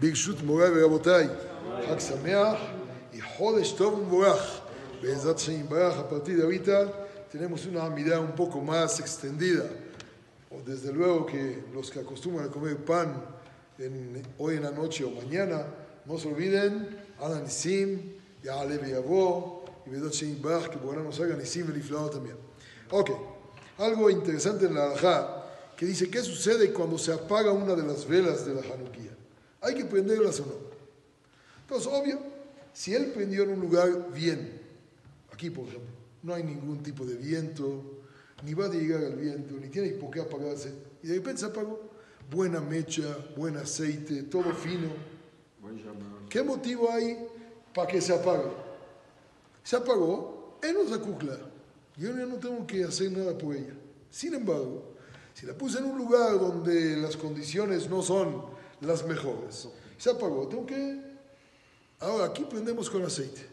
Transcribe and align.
ברשות 0.00 0.42
מוריי 0.42 0.70
ורבותיי, 0.74 1.28
חג 1.88 1.98
שמח 1.98 2.58
y 3.16 3.18
Jodesh 3.18 3.76
Tov 3.76 3.94
Borach. 4.10 4.62
Bezat 5.02 5.38
Shem 5.38 5.68
Baraj, 5.68 5.98
a 5.98 6.08
partir 6.08 6.36
de 6.36 6.42
ahorita 6.42 6.92
tenemos 7.30 7.64
una 7.66 7.88
mirada 7.90 8.20
un 8.20 8.32
poco 8.32 8.60
más 8.60 9.00
extendida. 9.00 9.64
O 10.50 10.60
desde 10.60 10.92
luego 10.92 11.26
que 11.26 11.64
los 11.72 11.90
que 11.90 12.00
acostumbran 12.00 12.48
a 12.48 12.50
comer 12.50 12.76
pan 12.76 13.22
en, 13.78 14.22
hoy 14.38 14.56
en 14.56 14.62
la 14.62 14.70
noche 14.70 15.04
o 15.04 15.10
mañana, 15.10 15.66
no 16.04 16.18
se 16.18 16.28
olviden, 16.28 16.88
hagan 17.18 17.44
Nisim, 17.44 18.00
ya 18.42 18.60
Alev 18.60 18.86
Yavó, 18.86 19.64
y 19.86 19.90
Bezat 19.90 20.12
Shem 20.12 20.42
Baraj, 20.42 20.68
que 20.68 20.78
por 20.78 20.96
nos 20.96 21.20
haga 21.20 21.36
Nisim 21.36 21.68
y 21.70 21.74
Liflao 21.74 22.10
también. 22.10 22.36
Ok, 22.90 23.10
algo 23.78 24.10
interesante 24.10 24.66
en 24.66 24.74
la 24.74 24.84
Alajá, 24.84 25.44
que 25.76 25.86
dice, 25.86 26.08
¿qué 26.10 26.22
sucede 26.22 26.72
cuando 26.72 26.98
se 26.98 27.12
apaga 27.12 27.52
una 27.52 27.74
de 27.74 27.82
las 27.82 28.06
velas 28.06 28.46
de 28.46 28.54
la 28.54 28.60
Hanukkah? 28.60 29.19
¿Hay 29.61 29.75
que 29.75 29.85
prenderlas 29.85 30.39
o 30.39 30.45
no? 30.45 30.53
Entonces, 31.61 31.91
obvio, 31.91 32.19
si 32.73 32.93
él 32.93 33.11
prendió 33.13 33.43
en 33.43 33.51
un 33.51 33.61
lugar 33.61 34.11
bien, 34.11 34.59
aquí 35.31 35.49
por 35.49 35.67
ejemplo, 35.67 35.89
no 36.23 36.33
hay 36.33 36.43
ningún 36.43 36.81
tipo 36.83 37.05
de 37.05 37.15
viento, 37.15 37.83
ni 38.43 38.53
va 38.53 38.65
a 38.65 38.69
llegar 38.69 39.03
el 39.03 39.15
viento, 39.15 39.55
ni 39.55 39.69
tiene 39.69 39.89
por 39.91 40.09
qué 40.11 40.21
apagarse, 40.21 40.73
y 41.03 41.07
de 41.07 41.15
repente 41.15 41.41
se 41.41 41.45
apagó, 41.45 41.79
buena 42.29 42.59
mecha, 42.59 43.03
buen 43.35 43.57
aceite, 43.57 44.23
todo 44.23 44.51
fino. 44.53 44.89
¿Qué 46.29 46.41
motivo 46.41 46.91
hay 46.91 47.17
para 47.73 47.87
que 47.87 48.01
se 48.01 48.13
apague? 48.13 48.49
Se 49.63 49.75
apagó, 49.75 50.57
él 50.63 50.73
nos 50.73 50.91
acucla, 50.91 51.37
yo 51.97 52.17
ya 52.17 52.25
no 52.25 52.35
tengo 52.35 52.65
que 52.65 52.83
hacer 52.83 53.11
nada 53.11 53.37
por 53.37 53.55
ella. 53.55 53.73
Sin 54.09 54.33
embargo, 54.33 54.95
si 55.33 55.45
la 55.45 55.53
puse 55.53 55.79
en 55.79 55.85
un 55.85 55.97
lugar 55.97 56.39
donde 56.39 56.97
las 56.97 57.15
condiciones 57.15 57.89
no 57.89 58.01
son 58.01 58.43
las 58.81 59.05
mejores, 59.05 59.67
se 59.97 60.09
apagó, 60.09 60.47
tengo 60.47 60.65
que 60.65 61.11
Ahora, 62.01 62.25
aquí 62.25 62.43
prendemos 62.43 62.89
con 62.89 63.03
aceite. 63.05 63.47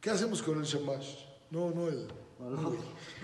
¿Qué 0.00 0.08
hacemos 0.08 0.42
con 0.42 0.58
el 0.58 0.64
shamash? 0.64 1.18
No, 1.50 1.70
no 1.70 1.88
el. 1.88 2.08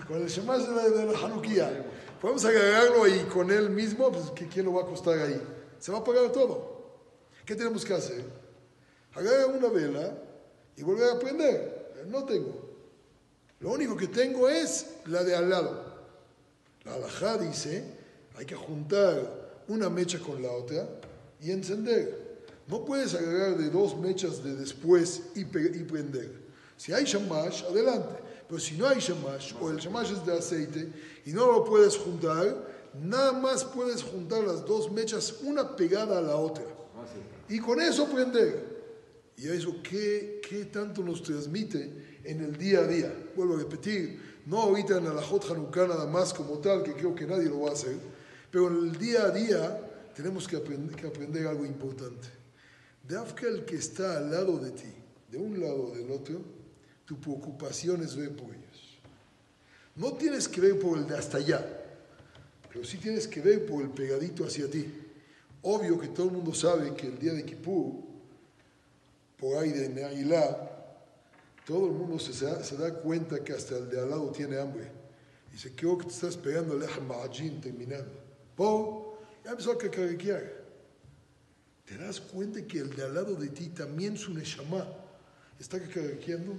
Con 0.07 0.21
el 0.21 0.27
shamash 0.27 0.61
de 0.61 0.75
la, 0.75 0.89
de 0.89 1.11
la 1.11 1.19
Hanukkah. 1.19 1.83
Podemos 2.21 2.45
agregarlo 2.45 3.03
ahí 3.03 3.27
con 3.33 3.49
él 3.49 3.71
mismo, 3.71 4.11
pues 4.11 4.25
¿quién 4.51 4.65
lo 4.65 4.73
va 4.73 4.83
a 4.83 4.85
costar 4.85 5.17
ahí? 5.17 5.41
Se 5.79 5.91
va 5.91 5.97
a 5.97 6.03
pagar 6.03 6.31
todo. 6.31 6.99
¿Qué 7.43 7.55
tenemos 7.55 7.83
que 7.83 7.93
hacer? 7.95 8.23
Agarrar 9.15 9.47
una 9.47 9.67
vela 9.69 10.15
y 10.77 10.83
volver 10.83 11.09
a 11.09 11.19
prender. 11.19 12.05
No 12.07 12.23
tengo. 12.23 12.69
Lo 13.59 13.71
único 13.71 13.97
que 13.97 14.07
tengo 14.07 14.47
es 14.47 14.85
la 15.07 15.23
de 15.23 15.35
al 15.35 15.49
lado. 15.49 15.85
La 16.83 16.93
halajá 16.93 17.39
dice, 17.39 17.83
hay 18.37 18.45
que 18.45 18.55
juntar 18.55 19.63
una 19.67 19.89
mecha 19.89 20.19
con 20.19 20.41
la 20.41 20.51
otra 20.51 20.87
y 21.41 21.51
encender. 21.51 22.31
No 22.67 22.85
puedes 22.85 23.13
agregar 23.15 23.57
de 23.57 23.69
dos 23.69 23.97
mechas 23.97 24.43
de 24.43 24.55
después 24.55 25.23
y, 25.35 25.41
y 25.41 25.45
prender. 25.83 26.31
Si 26.77 26.93
hay 26.93 27.03
shamash, 27.03 27.63
adelante. 27.63 28.15
Pero 28.47 28.59
si 28.59 28.75
no 28.77 28.87
hay 28.87 28.99
shamash, 28.99 29.53
o 29.59 29.69
el 29.69 29.77
shamash 29.77 30.11
es 30.11 30.25
de 30.25 30.37
aceite, 30.37 30.91
y 31.25 31.31
no 31.31 31.51
lo 31.51 31.63
puedes 31.63 31.97
juntar, 31.97 32.67
nada 33.01 33.31
más 33.31 33.63
puedes 33.63 34.03
juntar 34.03 34.43
las 34.43 34.65
dos 34.65 34.91
mechas, 34.91 35.35
una 35.43 35.75
pegada 35.75 36.17
a 36.17 36.21
la 36.21 36.35
otra. 36.35 36.65
Y 37.49 37.59
con 37.59 37.81
eso 37.81 38.07
prender. 38.07 38.71
Y 39.37 39.47
eso, 39.47 39.75
¿qué, 39.81 40.41
qué 40.47 40.65
tanto 40.65 41.01
nos 41.01 41.23
transmite 41.23 42.19
en 42.23 42.41
el 42.43 42.57
día 42.57 42.79
a 42.79 42.87
día? 42.87 43.13
Vuelvo 43.35 43.55
a 43.55 43.59
repetir, 43.59 44.19
no 44.45 44.61
ahorita 44.61 44.97
en 44.97 45.15
la 45.15 45.21
Hot 45.21 45.49
Hanukkah 45.49 45.87
nada 45.87 46.05
más 46.05 46.33
como 46.33 46.59
tal, 46.59 46.83
que 46.83 46.93
creo 46.93 47.15
que 47.15 47.25
nadie 47.25 47.49
lo 47.49 47.61
va 47.61 47.69
a 47.69 47.73
hacer, 47.73 47.95
pero 48.51 48.67
en 48.67 48.89
el 48.89 48.97
día 48.97 49.23
a 49.23 49.29
día 49.31 49.90
tenemos 50.15 50.47
que 50.47 50.57
que 50.57 51.07
aprender 51.07 51.47
algo 51.47 51.65
importante. 51.65 52.27
Dafka 53.07 53.47
el 53.47 53.65
que 53.65 53.75
está 53.75 54.17
al 54.17 54.31
lado 54.31 54.57
de 54.59 54.71
ti, 54.71 54.93
de 55.29 55.37
un 55.37 55.59
lado 55.59 55.87
o 55.87 55.95
del 55.95 56.11
otro, 56.11 56.41
tu 57.05 57.19
preocupación 57.19 58.03
es 58.03 58.15
ver 58.15 58.35
por 58.35 58.49
ellos. 58.49 58.99
No 59.95 60.13
tienes 60.13 60.47
que 60.47 60.61
ver 60.61 60.79
por 60.79 60.97
el 60.97 61.07
de 61.07 61.17
hasta 61.17 61.37
allá, 61.37 61.65
pero 62.69 62.85
sí 62.85 62.97
tienes 62.97 63.27
que 63.27 63.41
ver 63.41 63.65
por 63.65 63.81
el 63.81 63.89
pegadito 63.89 64.45
hacia 64.45 64.69
ti. 64.69 64.85
Obvio 65.63 65.99
que 65.99 66.07
todo 66.07 66.27
el 66.27 66.33
mundo 66.33 66.53
sabe 66.53 66.93
que 66.95 67.07
el 67.07 67.19
día 67.19 67.33
de 67.33 67.43
Kippur, 67.43 67.93
por 69.37 69.57
ahí 69.57 69.71
de 69.71 69.89
Neailá, 69.89 70.69
todo 71.65 71.87
el 71.87 71.93
mundo 71.93 72.17
se, 72.17 72.33
se, 72.33 72.77
da 72.77 72.93
cuenta 72.93 73.43
que 73.43 73.53
hasta 73.53 73.77
el 73.77 73.89
de 73.89 73.99
al 73.99 74.09
lado 74.09 74.31
tiene 74.31 74.59
hambre. 74.59 74.89
Dice, 75.51 75.73
creo 75.75 75.97
que 75.97 76.05
te 76.05 76.11
estás 76.11 76.37
pegando 76.37 76.73
el 76.73 76.87
Ma'ajin 77.01 77.59
terminando. 77.59 78.11
Po, 78.55 79.10
ya 79.43 79.51
empezó 79.51 79.71
a 79.71 79.77
cacarequear. 79.77 80.61
¿Te 81.85 81.97
das 81.97 82.21
cuenta 82.21 82.65
que 82.65 82.79
el 82.79 82.95
de 82.95 83.03
al 83.03 83.15
lado 83.15 83.35
de 83.35 83.49
ti 83.49 83.67
también 83.67 84.15
su 84.15 84.33
neshama 84.33 84.87
está 85.59 85.79
cacaqueando, 85.79 86.53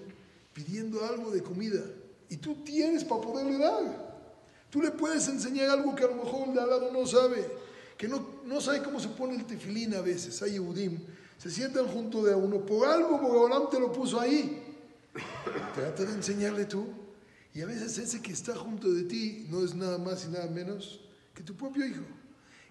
pidiendo 0.53 1.05
algo 1.05 1.31
de 1.31 1.43
comida? 1.43 1.83
Y 2.29 2.37
tú 2.37 2.57
tienes 2.65 3.05
para 3.05 3.21
poderle 3.21 3.59
dar. 3.59 4.13
Tú 4.71 4.83
le 4.83 4.91
puedes 4.91 5.29
enseñar 5.29 5.71
algo 5.71 5.95
que 5.95 6.05
a 6.05 6.09
lo 6.09 6.17
mejor 6.17 6.49
el 6.49 6.55
de 6.55 6.61
al 6.61 6.71
lado 6.71 6.93
no 6.93 7.07
sabe, 7.07 7.47
que 7.97 8.09
no, 8.09 8.27
no 8.45 8.61
sabe 8.61 8.83
cómo 8.83 8.99
se 9.01 9.09
pone 9.09 9.35
el 9.37 9.45
tefilín 9.45 9.95
a 9.95 10.01
veces. 10.01 10.43
Hay 10.43 10.53
Yehudim, 10.53 10.99
se 11.39 11.51
sientan 11.51 11.87
junto 11.87 12.23
de 12.25 12.35
uno, 12.35 12.65
por 12.65 12.89
algo 12.89 13.19
Bogaolam 13.19 13.71
te 13.71 13.79
lo 13.79 13.93
puso 13.93 14.19
ahí. 14.21 14.63
Trata 15.75 16.05
de 16.05 16.13
enseñarle 16.13 16.65
tú. 16.65 16.87
Y 17.55 17.61
a 17.61 17.67
veces 17.67 17.99
ese 17.99 18.23
que 18.23 18.33
está 18.33 18.55
junto 18.55 18.91
de 18.91 19.05
ti 19.05 19.47
no 19.51 19.63
es 19.63 19.75
nada 19.75 19.99
más 19.99 20.25
y 20.25 20.29
nada 20.29 20.47
menos 20.47 21.01
que 21.35 21.43
tu 21.43 21.55
propio 21.55 21.87
hijo 21.87 22.03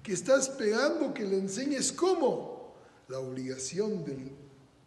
que 0.04 0.14
está 0.14 0.38
esperando 0.40 1.14
que 1.14 1.26
le 1.26 1.38
enseñes 1.38 1.92
cómo. 1.92 2.76
La 3.08 3.20
obligación 3.20 4.04
del 4.06 4.32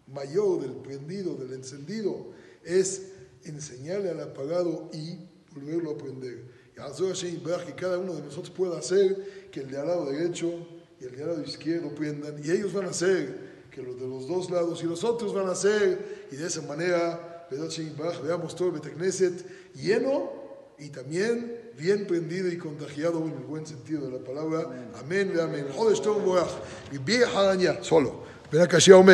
mayor, 0.07 0.61
del 0.61 0.73
prendido, 0.73 1.35
del 1.35 1.53
encendido, 1.53 2.27
es 2.65 3.13
enseñarle 3.45 4.11
al 4.11 4.21
apagado 4.21 4.91
y 4.93 5.19
volverlo 5.55 5.93
a 5.93 5.99
prender. 5.99 6.45
Y 6.73 6.77
que 6.77 7.75
cada 7.77 7.99
uno 7.99 8.15
de 8.15 8.23
nosotros 8.23 8.51
pueda 8.51 8.79
hacer 8.79 9.49
que 9.51 9.61
el 9.61 9.71
de 9.71 9.79
al 9.79 9.87
lado 9.87 10.07
derecho 10.07 10.51
y 11.01 11.05
el 11.05 11.17
de 11.17 11.23
al 11.23 11.29
lado 11.31 11.43
izquierdo 11.43 11.95
prendan, 11.95 12.37
y 12.43 12.51
ellos 12.51 12.73
van 12.73 12.87
a 12.87 12.91
hacer 12.91 13.55
que 13.71 13.83
los 13.83 14.01
de 14.01 14.07
los 14.09 14.27
dos 14.27 14.51
lados 14.51 14.83
y 14.83 14.87
los 14.87 15.05
otros 15.05 15.35
van 15.35 15.49
a 15.49 15.53
hacer, 15.53 16.27
y 16.31 16.37
de 16.37 16.47
esa 16.47 16.63
manera, 16.63 17.47
veamos 18.23 18.57
todo 18.57 18.69
el 18.69 18.75
Betacneset 18.75 19.75
lleno 19.75 20.44
y 20.79 20.89
también 20.89 21.61
bien 21.77 22.07
prendido 22.07 22.49
y 22.49 22.59
contagiado 22.59 23.25
en 23.25 23.33
el 23.33 23.45
buen 23.45 23.67
sentido 23.67 24.07
de 24.07 24.19
la 24.19 24.25
palabra. 24.25 24.91
Amén, 25.01 25.33
amén. 25.41 25.67
Solo. 27.83 28.25
Ven 28.51 28.63
acá, 28.63 28.79